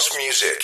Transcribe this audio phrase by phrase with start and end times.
[0.00, 0.59] house music.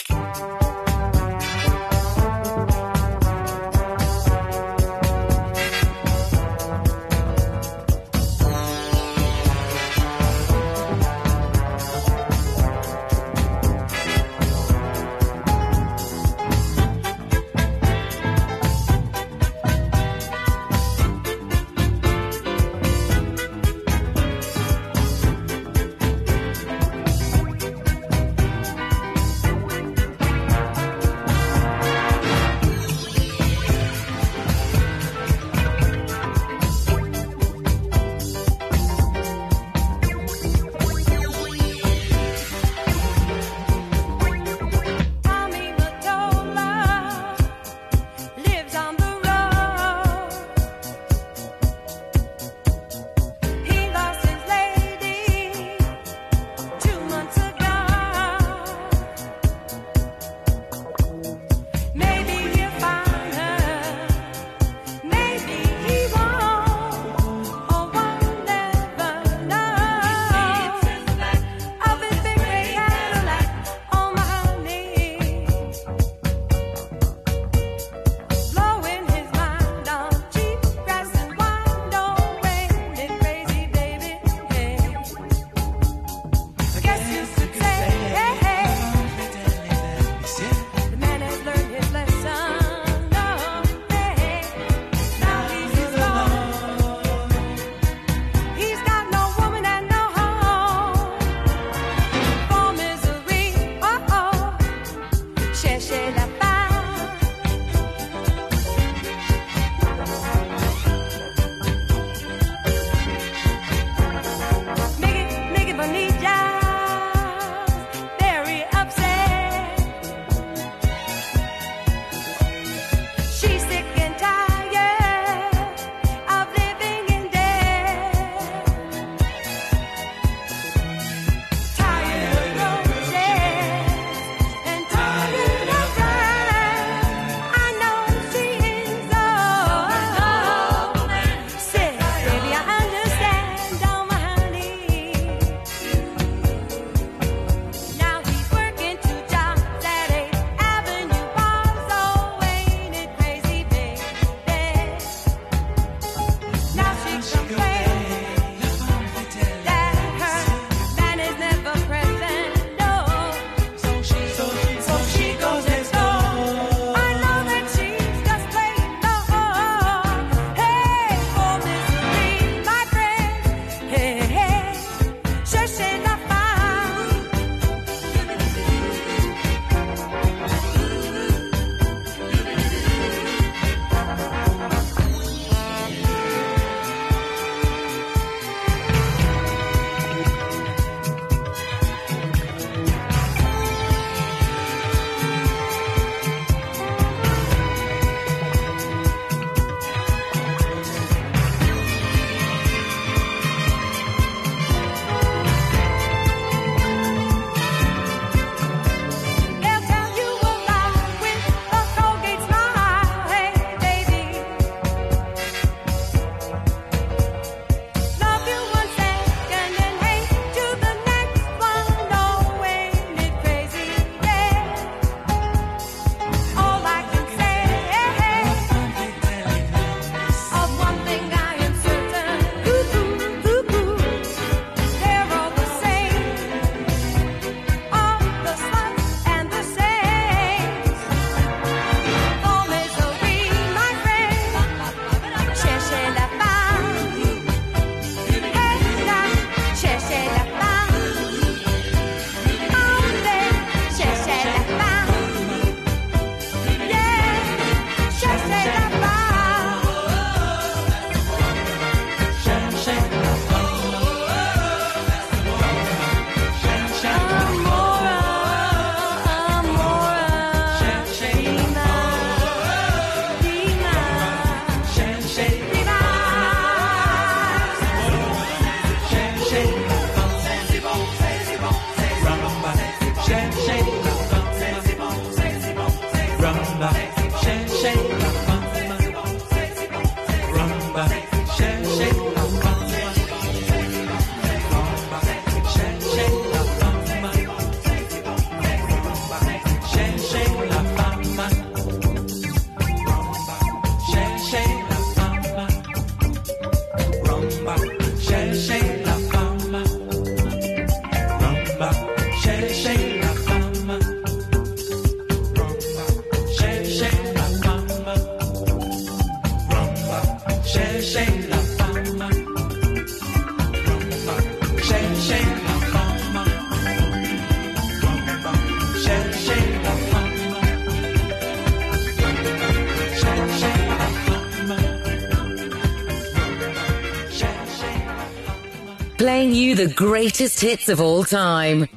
[339.54, 341.88] You the greatest hits of all time.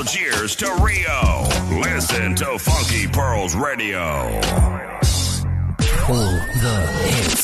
[0.00, 4.00] Algiers to Rio, listen to Funky Pearls Radio.
[6.08, 6.32] All
[6.62, 7.39] the hits.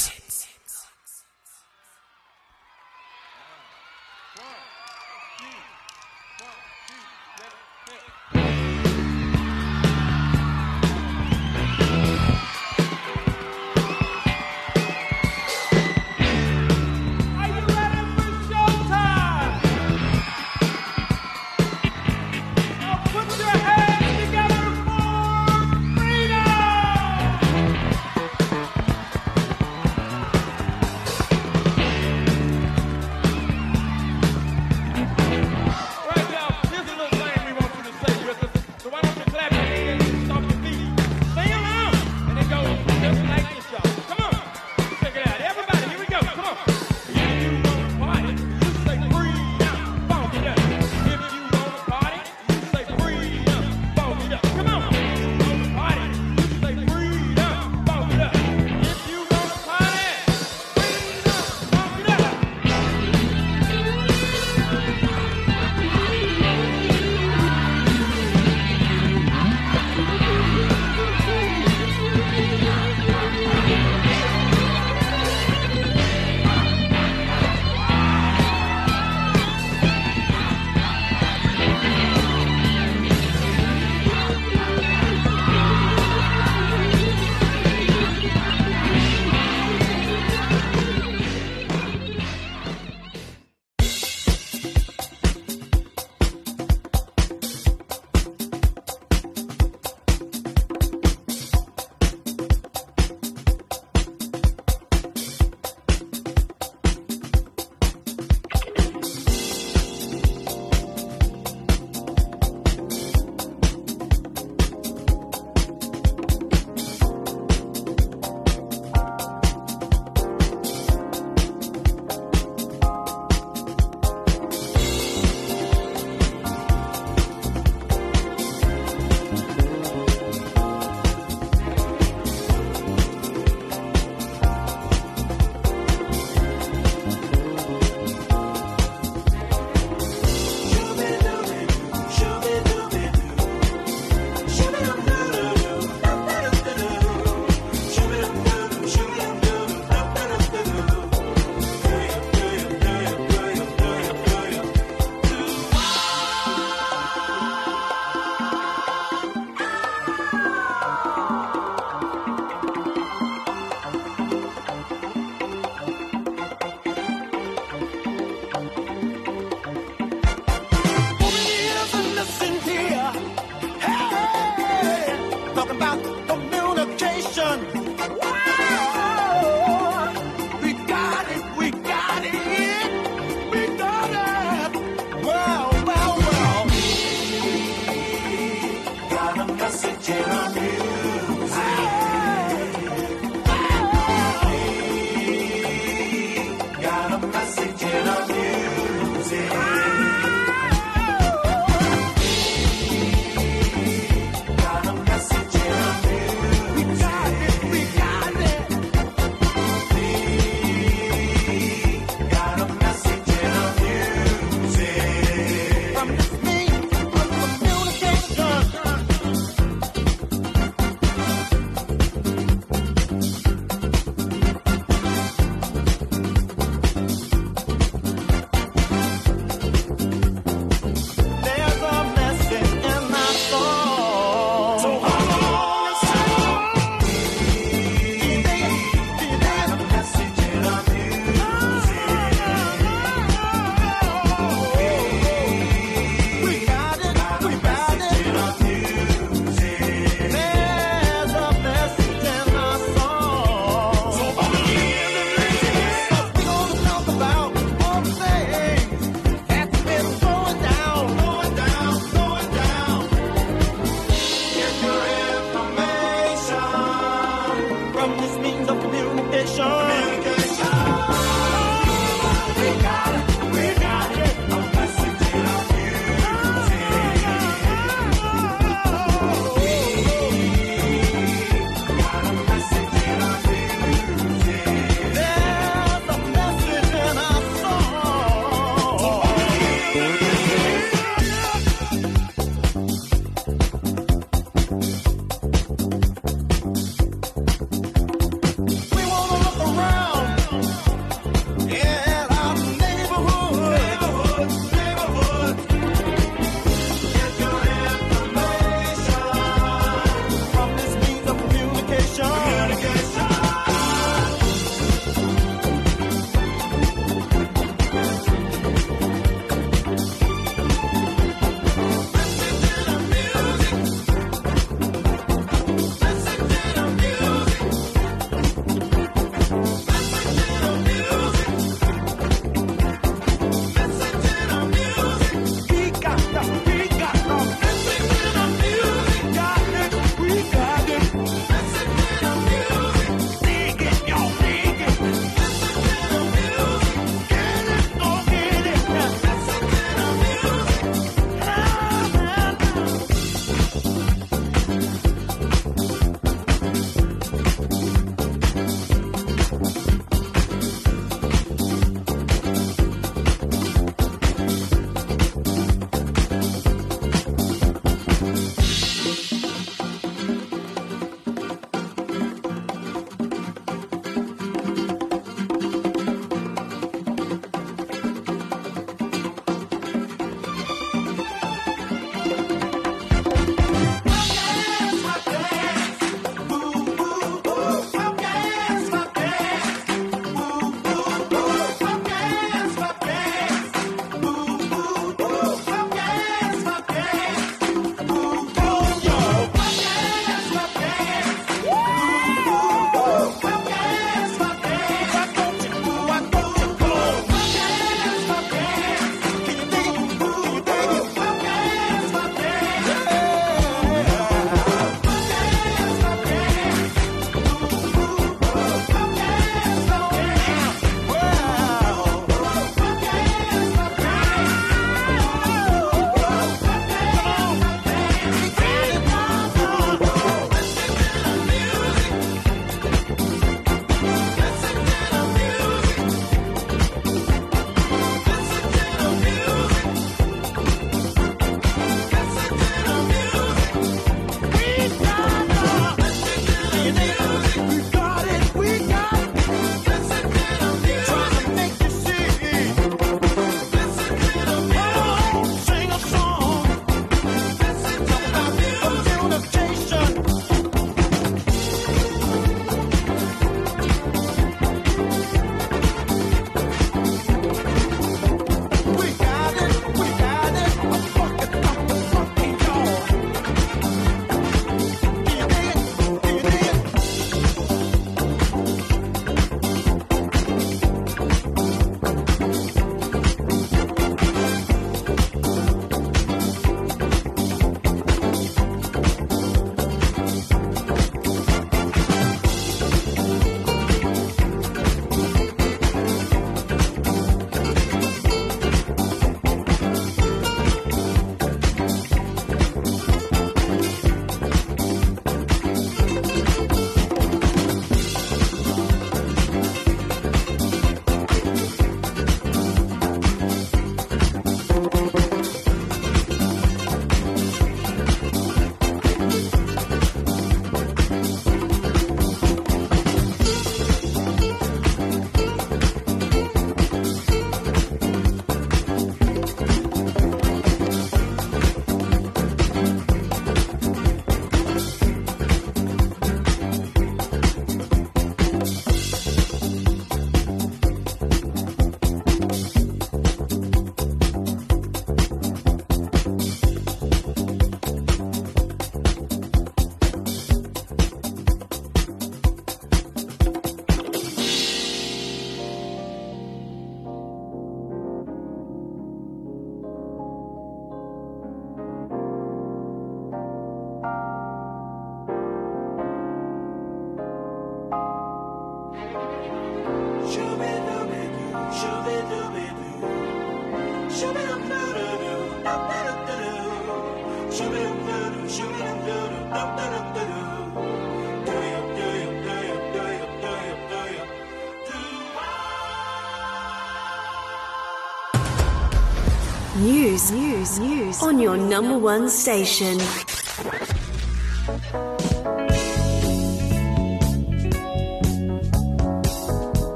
[590.74, 592.98] news on your number one station.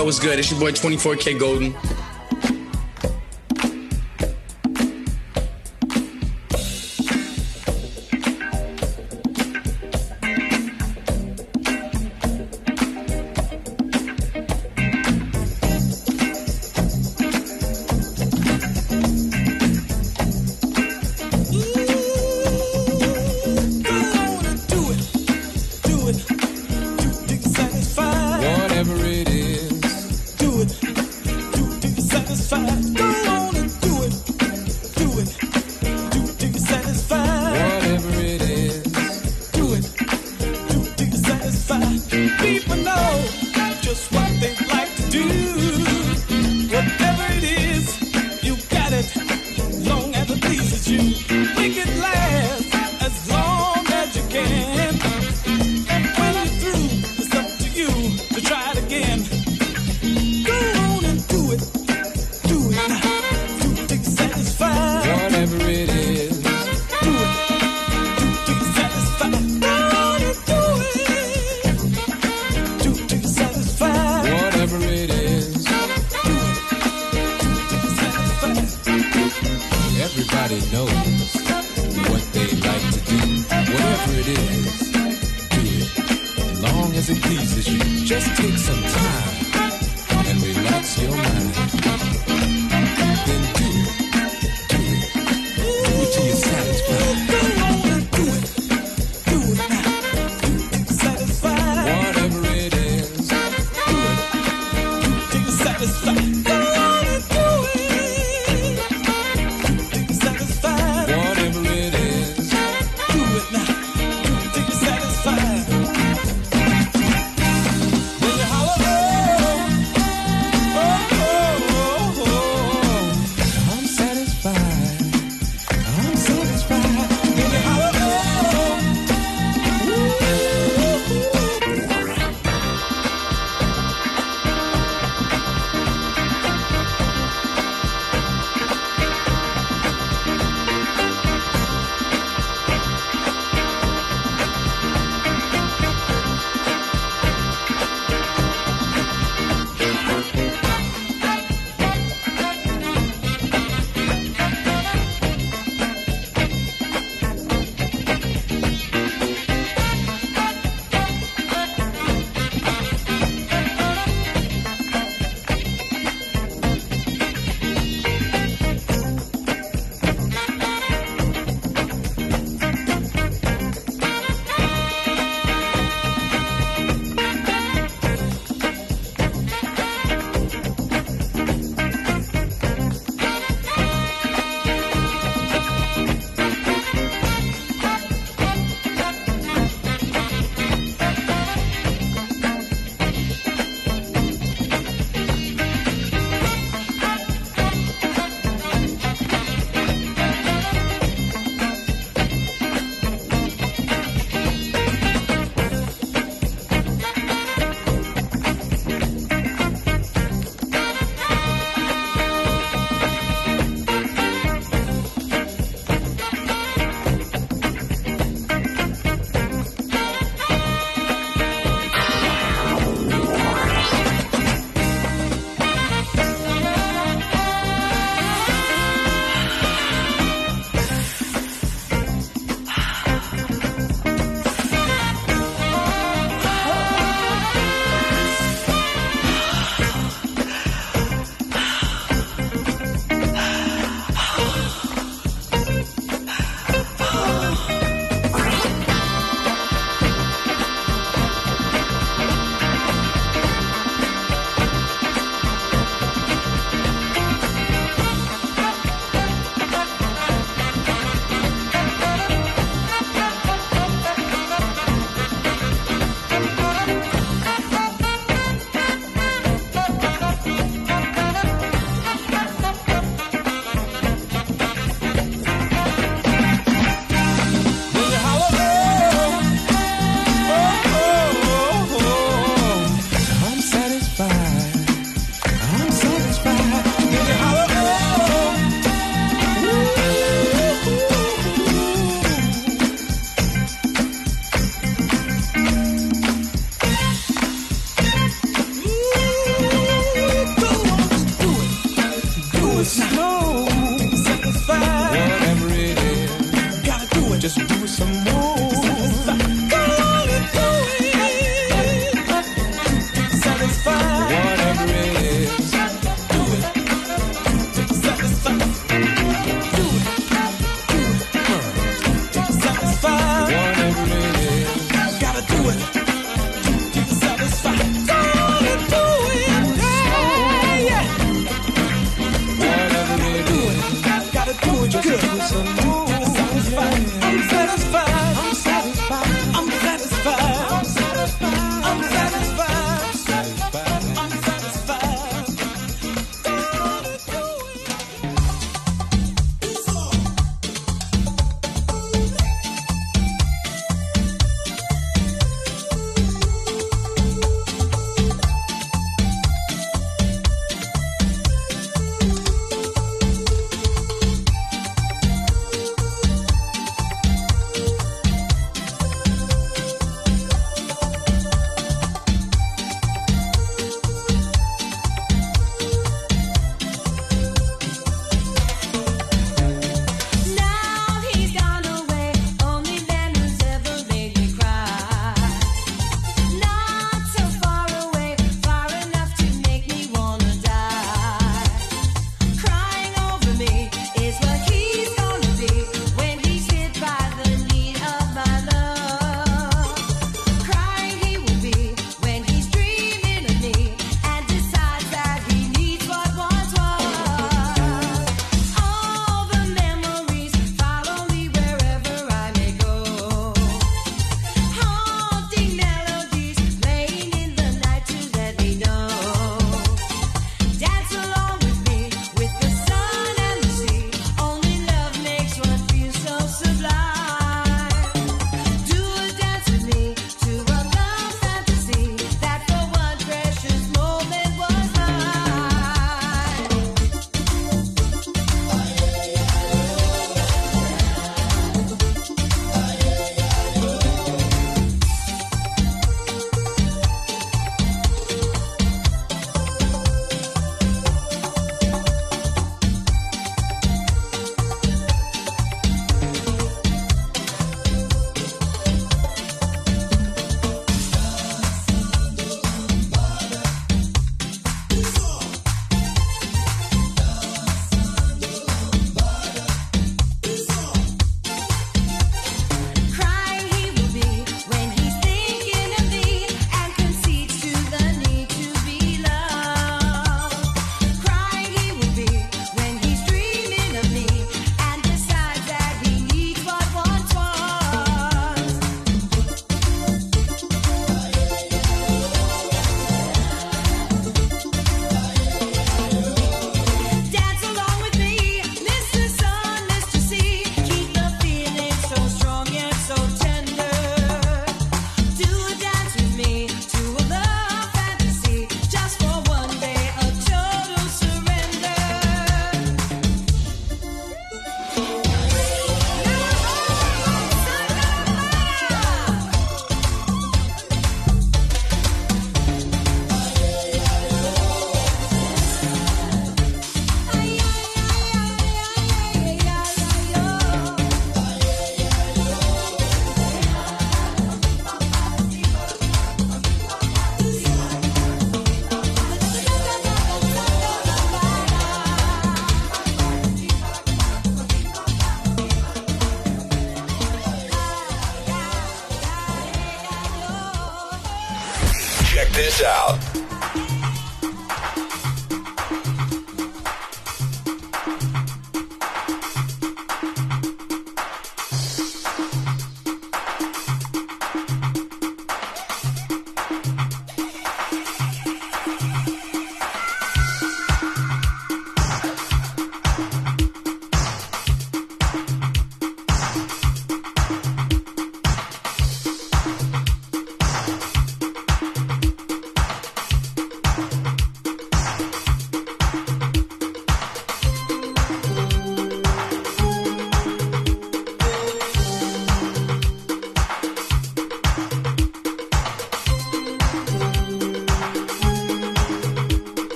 [0.00, 0.38] yo, what's good?
[0.38, 1.89] It's your boy 24kGoldn.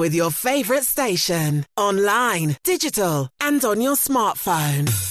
[0.00, 5.09] with your favorite station online, digital, and on your smartphone.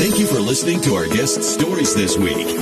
[0.00, 2.56] Thank you for listening to our guest stories this week.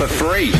[0.00, 0.52] for free.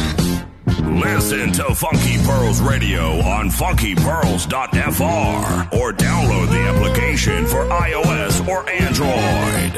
[1.00, 9.69] Listen to Funky Pearls Radio on funkypearls.fr or download the application for iOS or Android.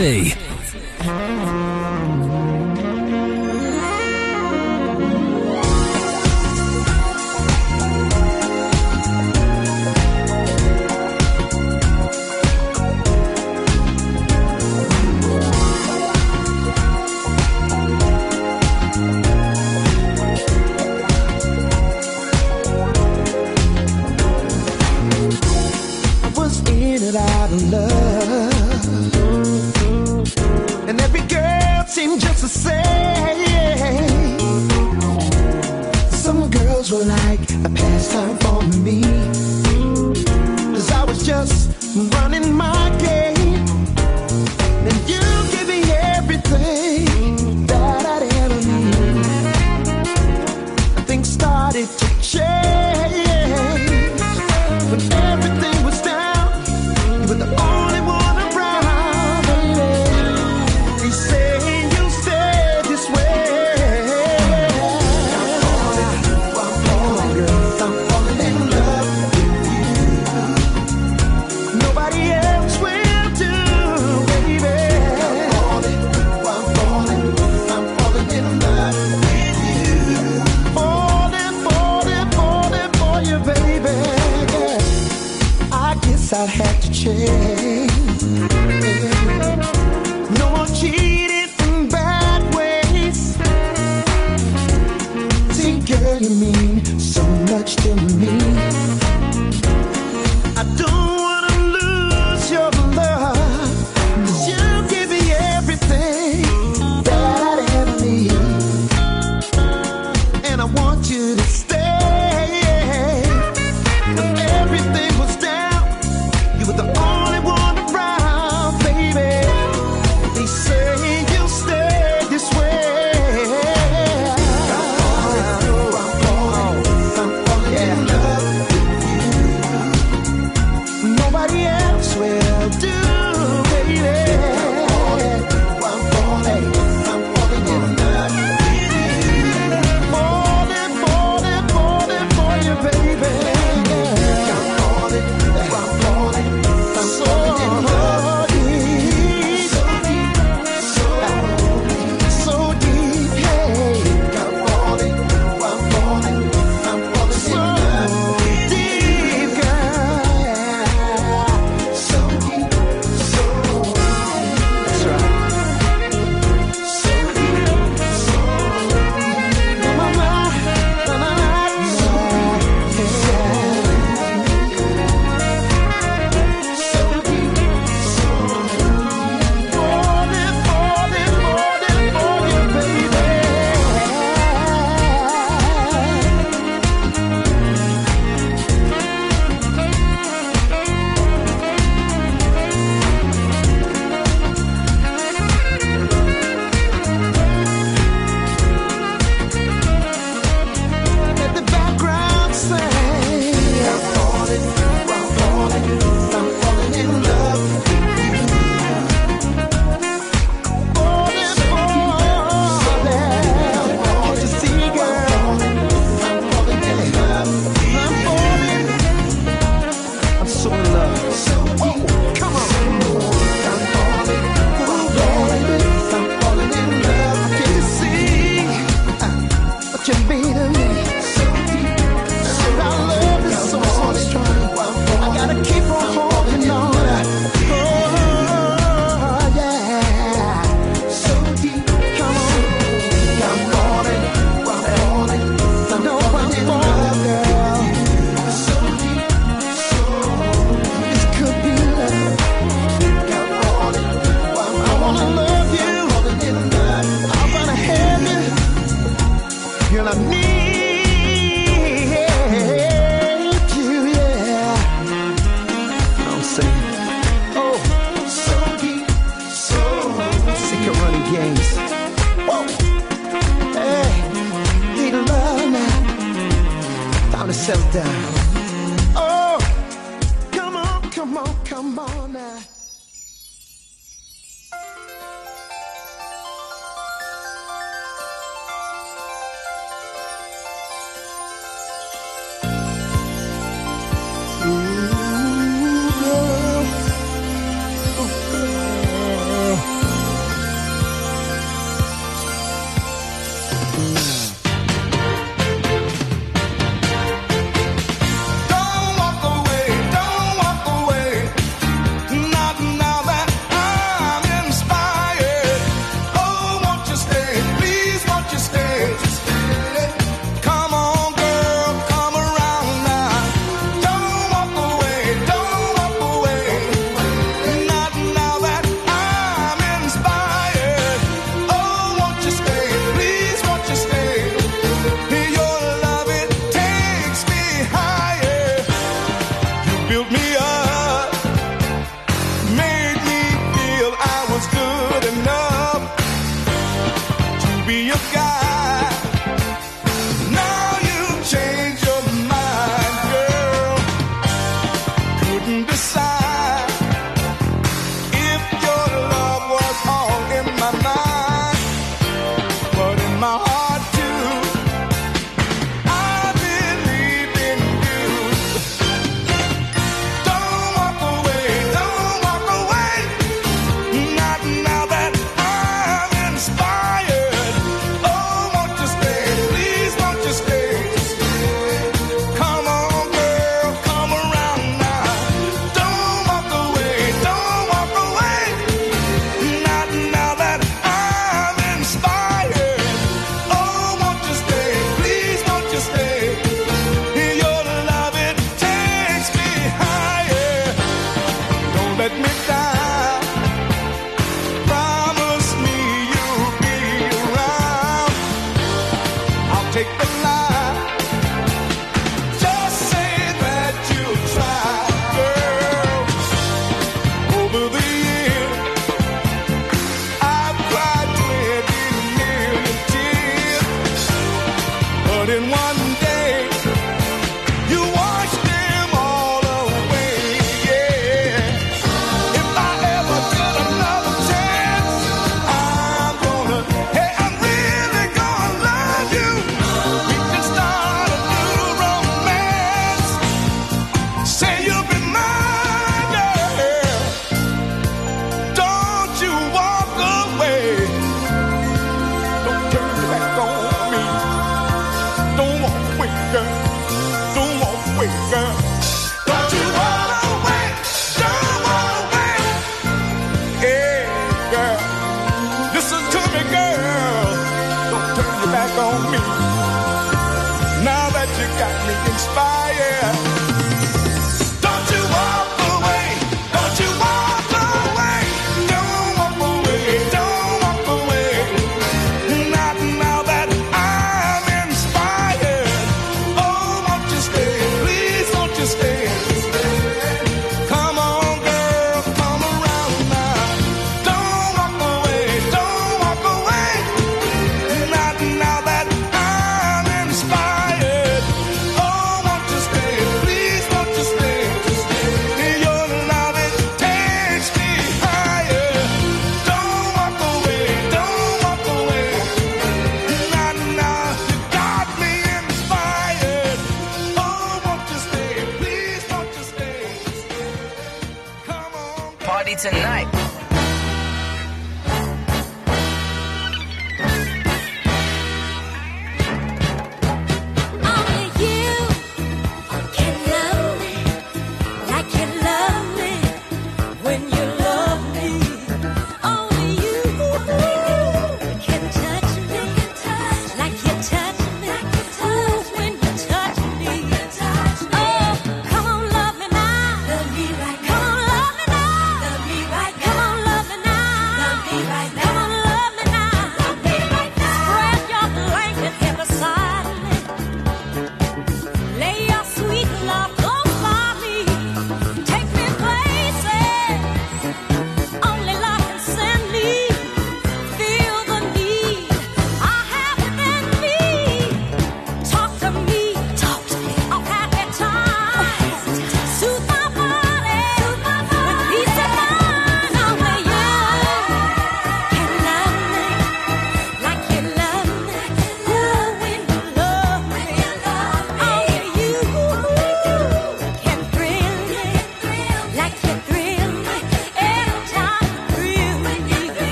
[0.00, 0.39] This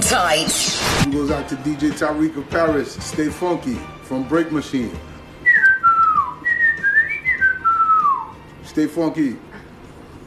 [0.00, 0.52] tight.
[1.00, 2.94] One goes out to DJ Tariq of Paris.
[3.04, 4.96] Stay funky from Break Machine.
[8.64, 9.36] Stay funky.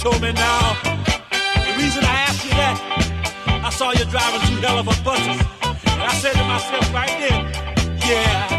[0.04, 0.74] told me now.
[1.32, 2.76] The reason I asked you that,
[3.64, 5.40] I saw you driving two hell of a buses.
[5.94, 8.53] And I said to myself right then, yeah.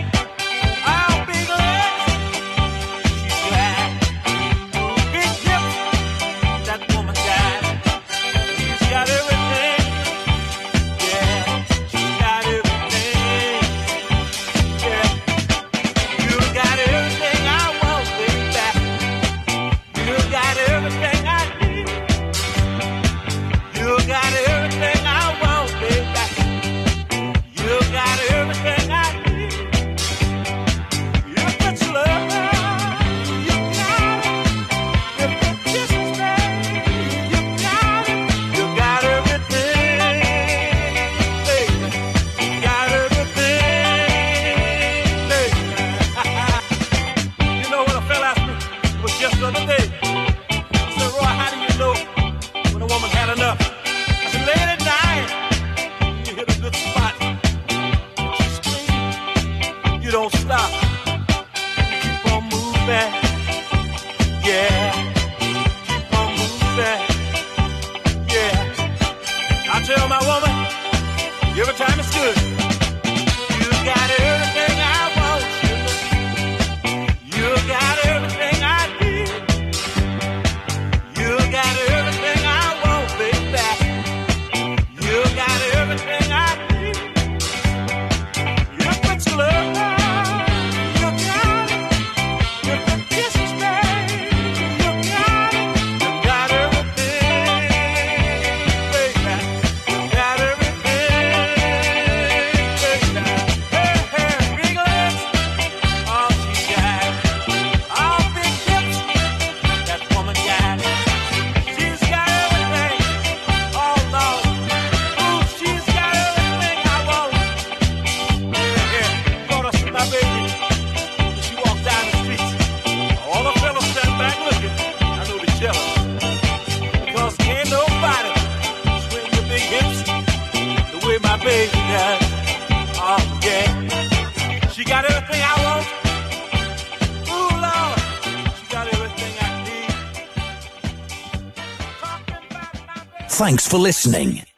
[143.75, 144.54] For listening.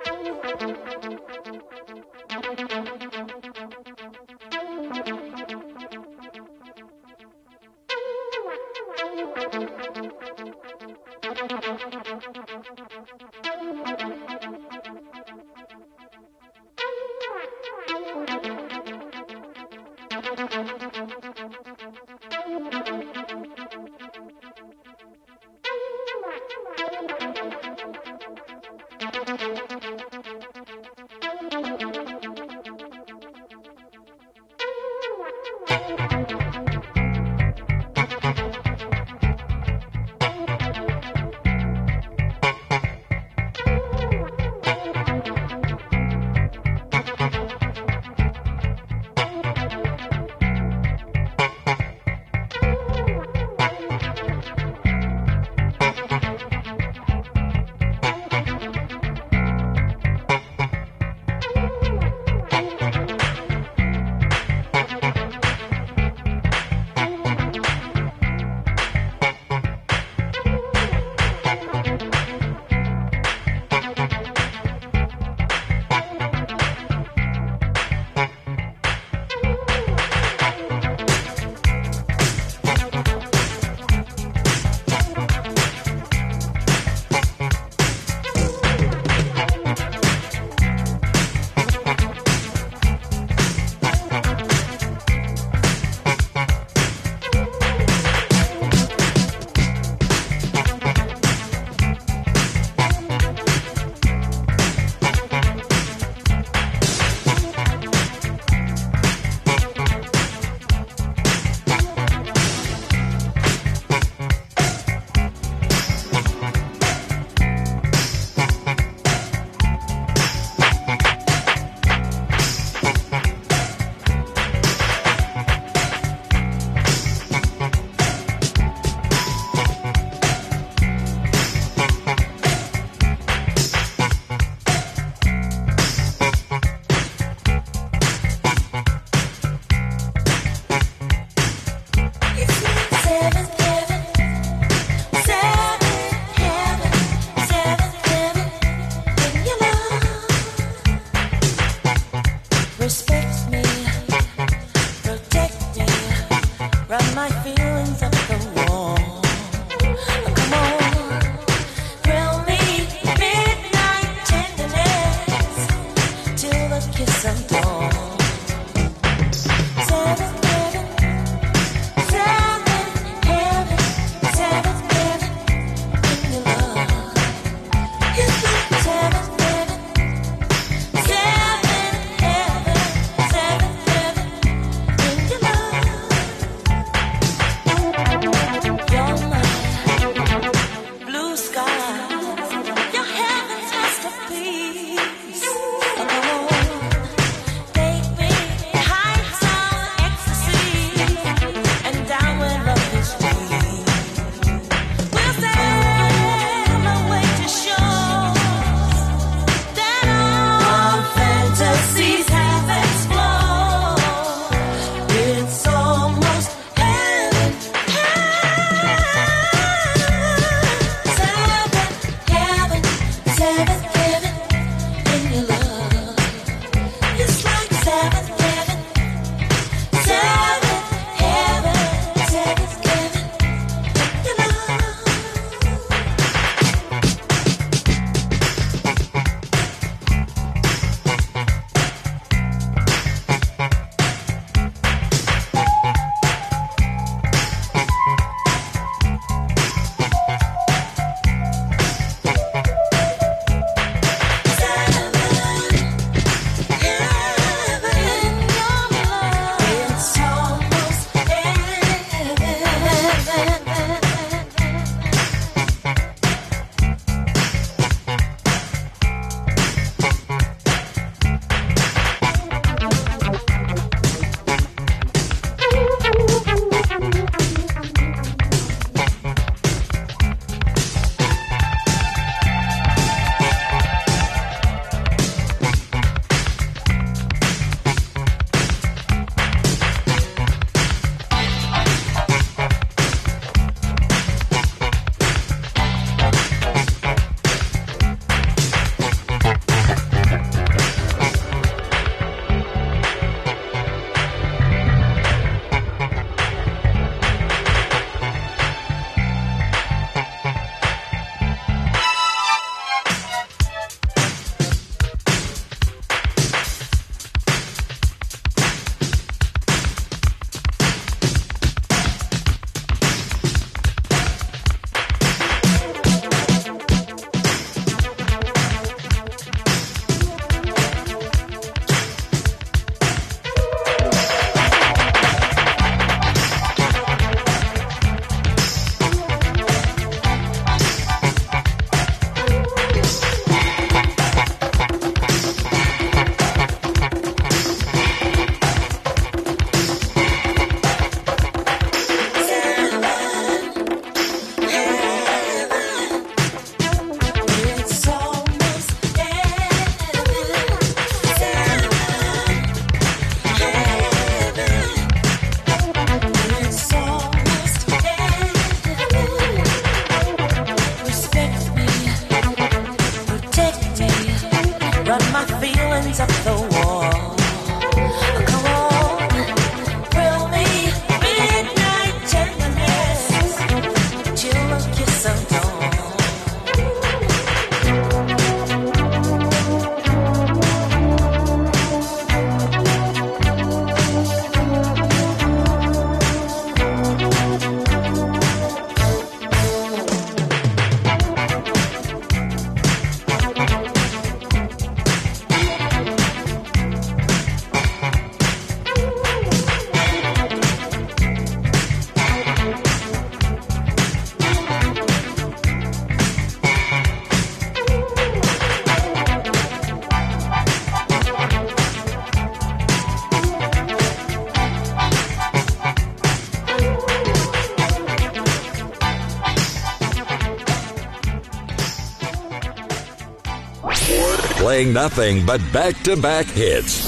[434.66, 437.05] Playing nothing but back to back hits.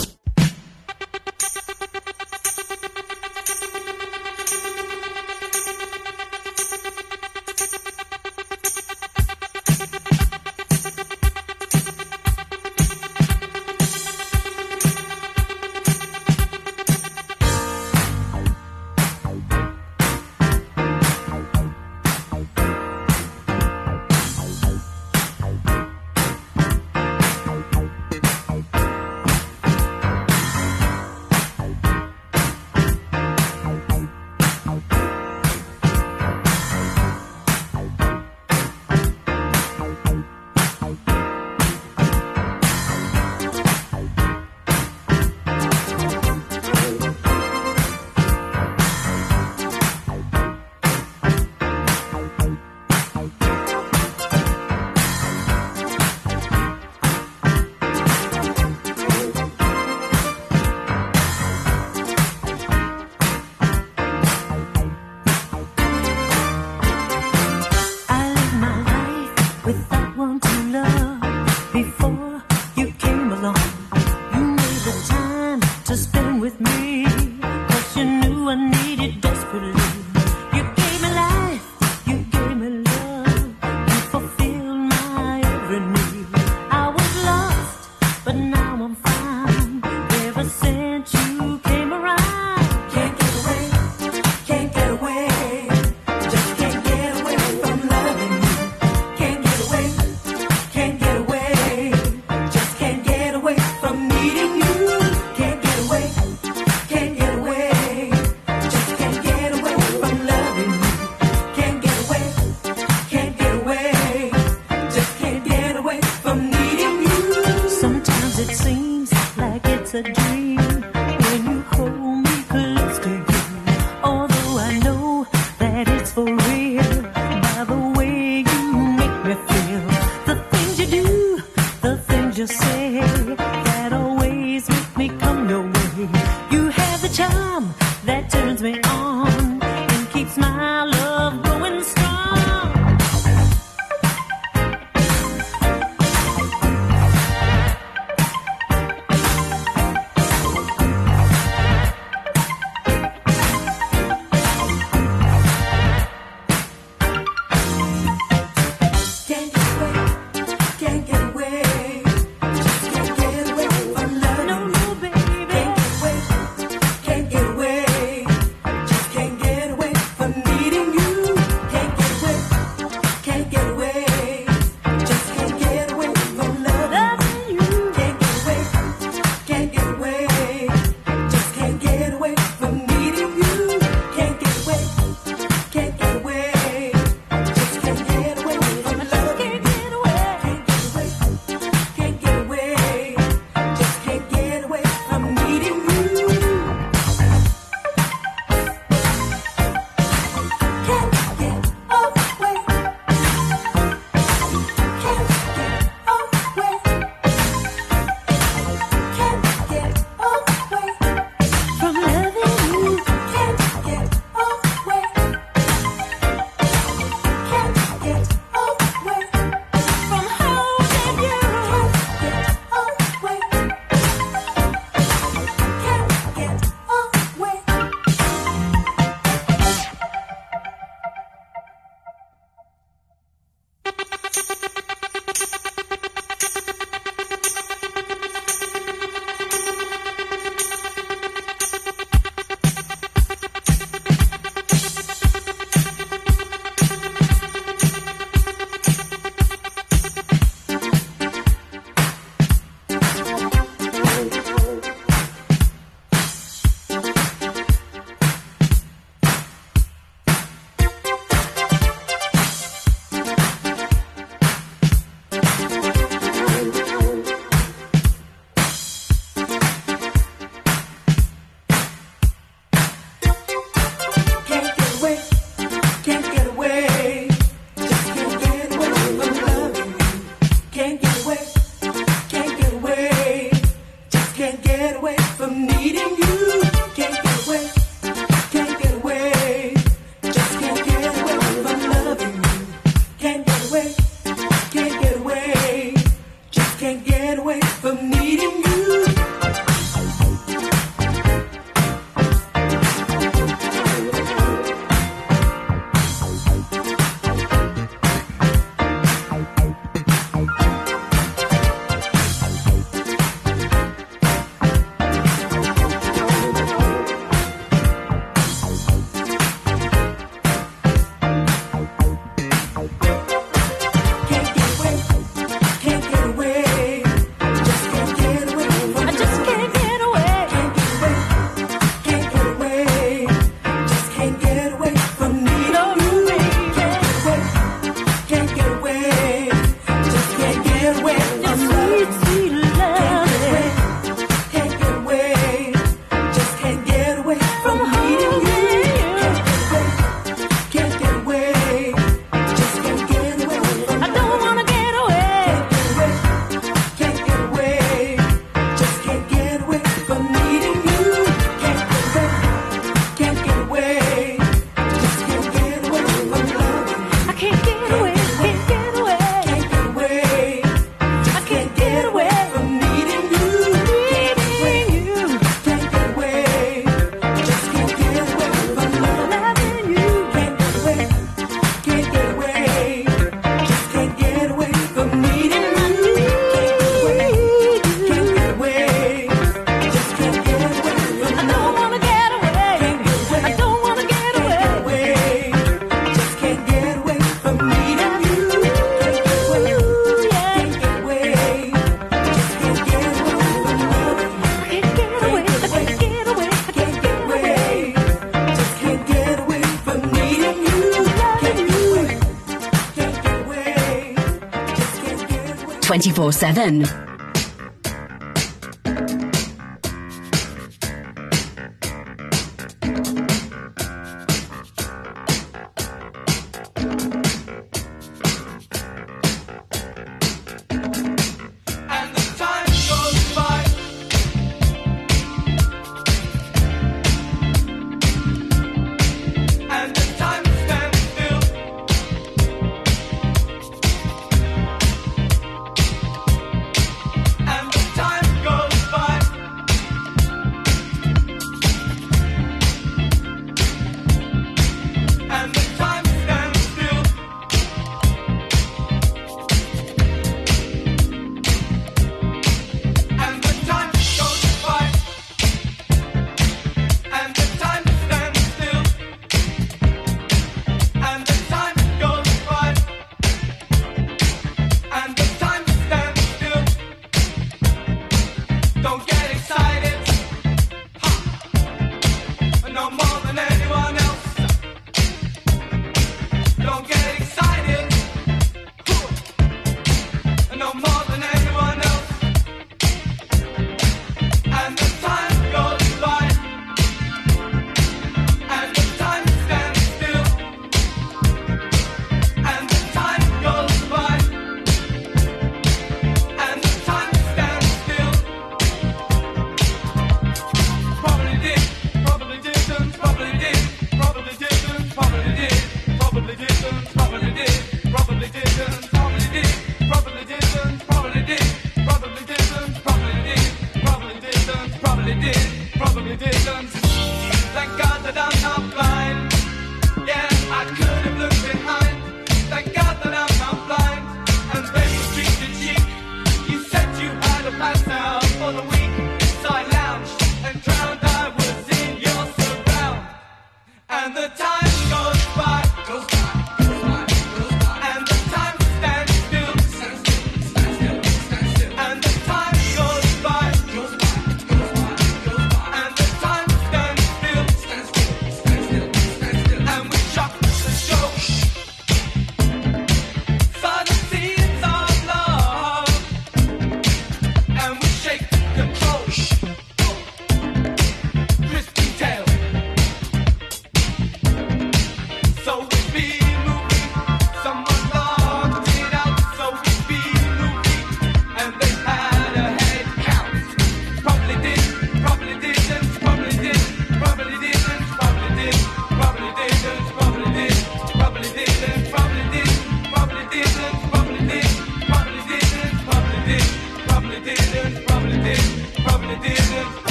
[416.18, 417.07] 24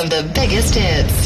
[0.00, 1.19] of the biggest hits.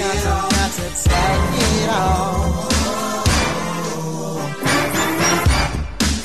[0.00, 2.70] to take it all.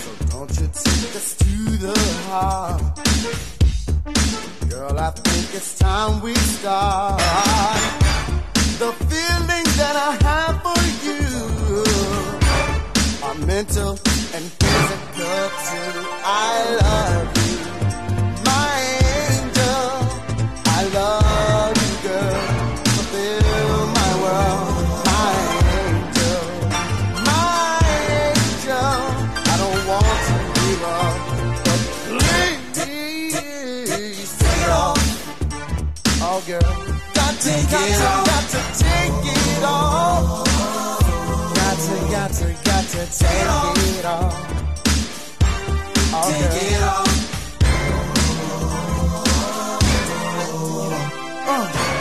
[0.01, 1.53] So don't you take to
[1.85, 1.97] the
[2.27, 2.81] heart.
[4.69, 7.21] Girl, I think it's time we start.
[8.79, 11.23] The feelings that I have for you
[13.25, 13.91] are mental
[14.35, 15.99] and physical too.
[16.23, 17.34] I love you.
[37.67, 40.45] Sometimes I got to take it all.
[41.55, 43.73] Got to, got to, got to take it all.
[43.73, 43.95] Take
[46.35, 47.05] it all.
[47.07, 47.11] Take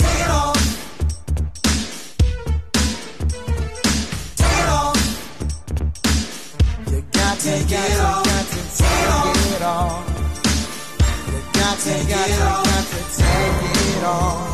[0.05, 0.31] it
[4.69, 4.93] all.
[7.15, 8.93] Got to take
[9.33, 10.05] it all.
[11.33, 14.54] You got to, got to, got to take it all.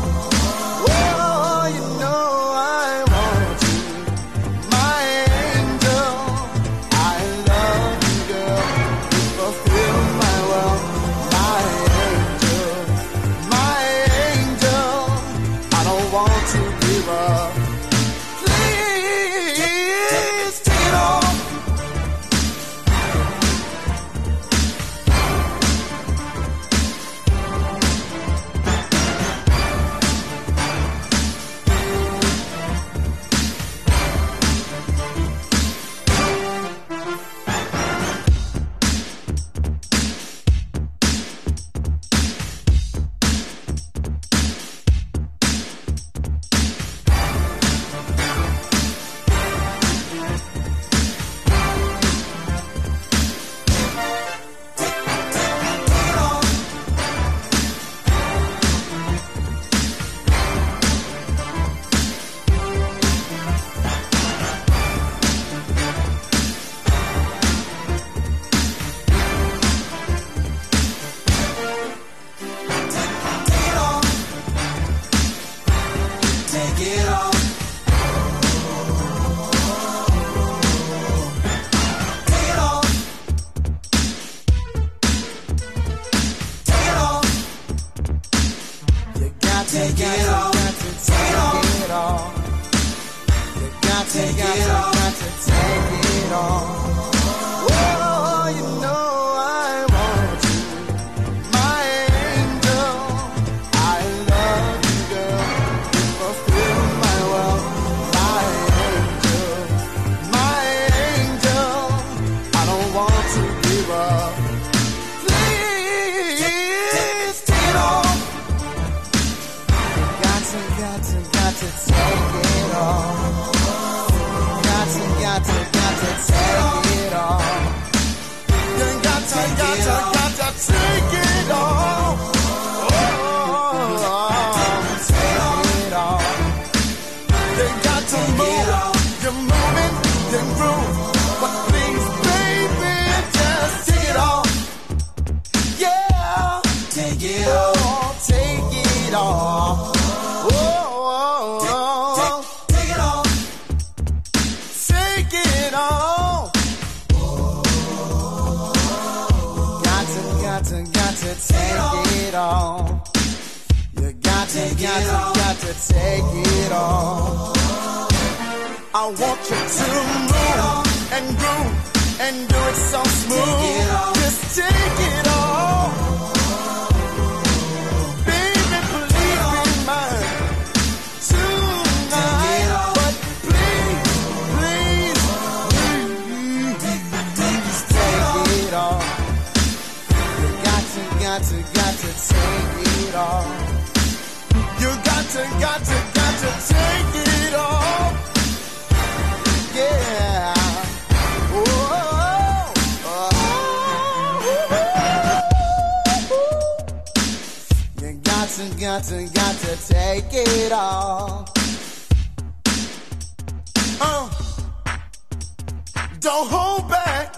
[216.21, 217.33] Don't hold back.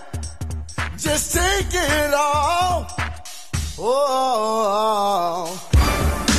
[0.98, 2.86] Just take it all.
[3.80, 5.48] Oh,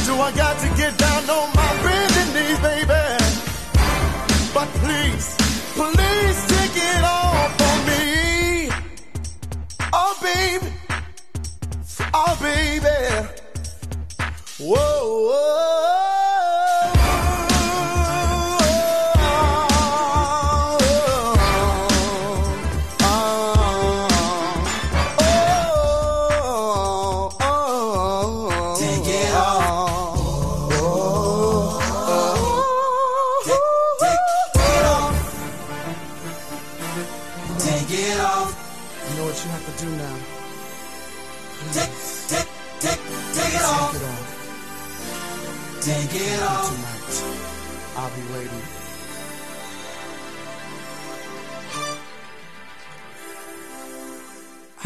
[0.05, 3.05] do I got to get down on my bending knees, baby?
[4.53, 5.37] But please,
[5.73, 8.69] please take it all for me.
[9.95, 10.71] Oh, baby.
[12.13, 13.29] Oh, baby.
[14.61, 15.74] Whoa, whoa.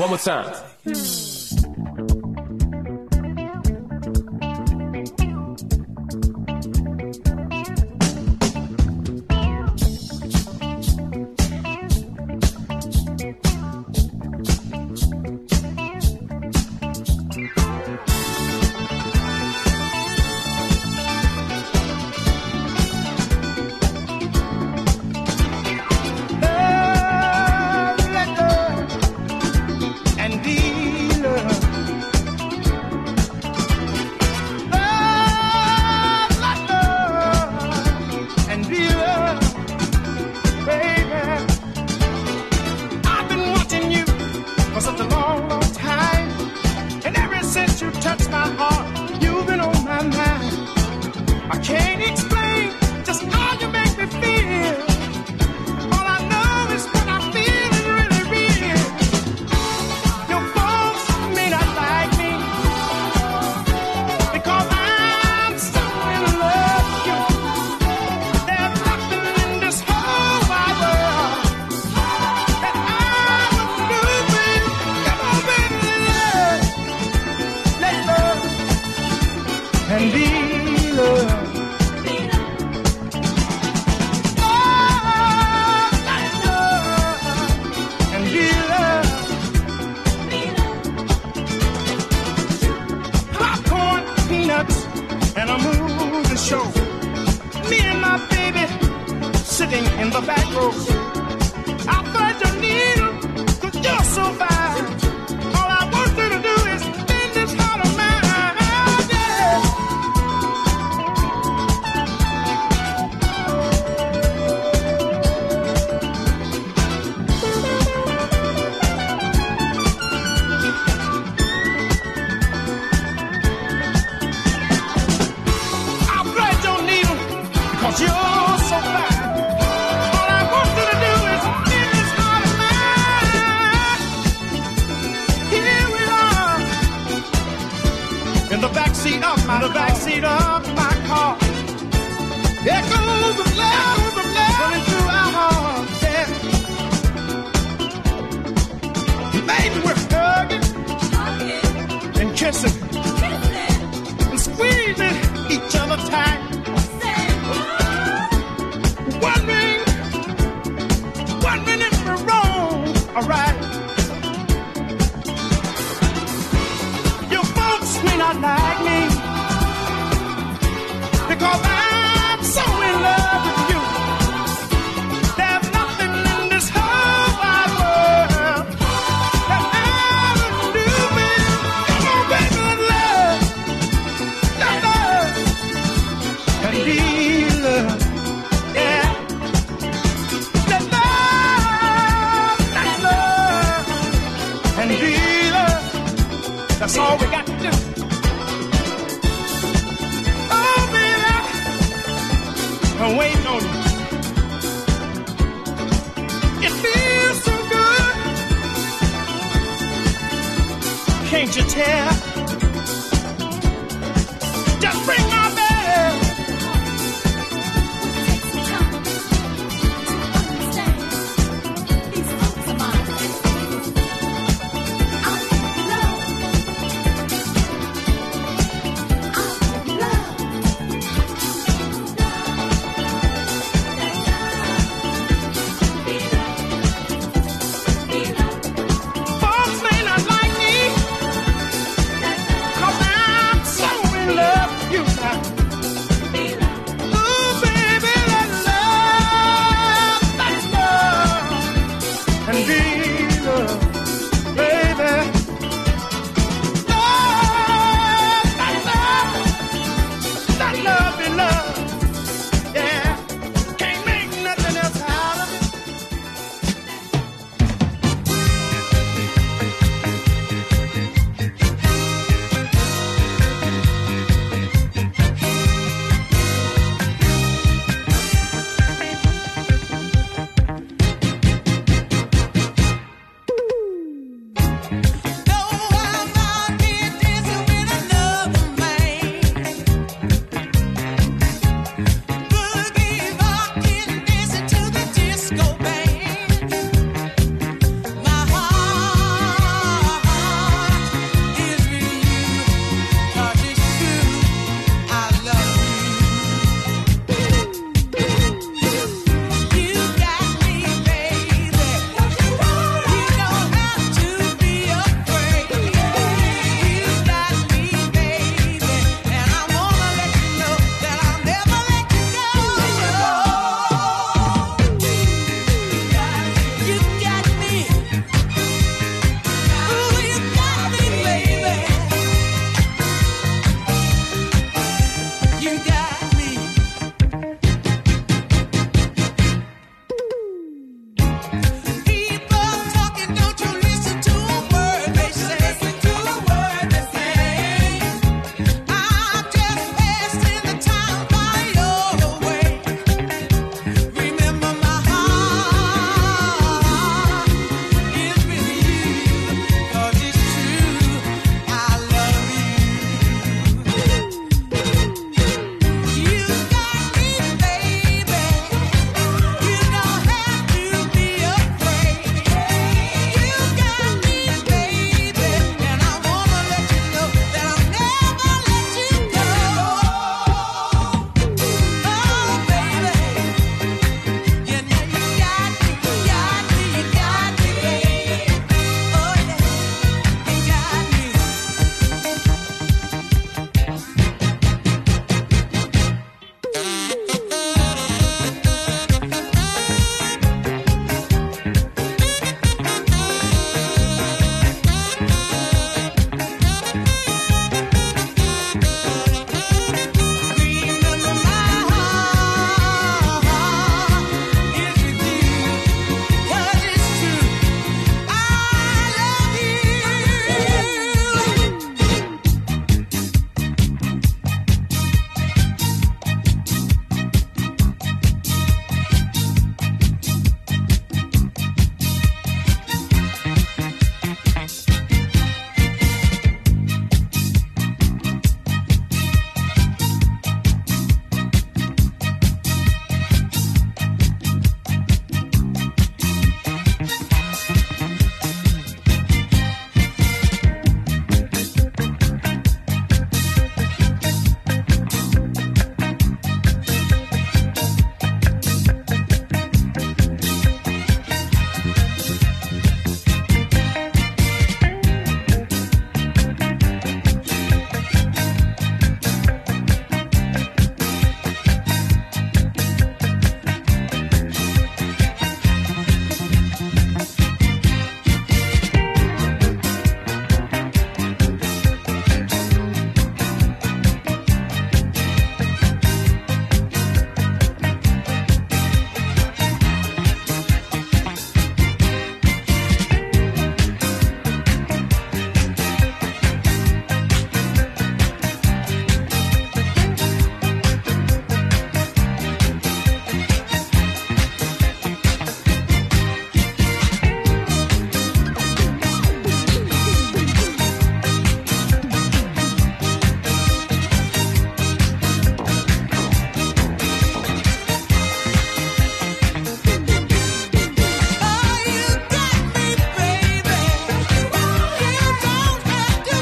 [0.09, 0.68] one more time.